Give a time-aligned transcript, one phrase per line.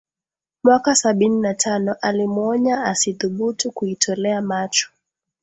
[0.63, 4.89] Mwaka sabini na tano alimuonya asithubutu kuitolea macho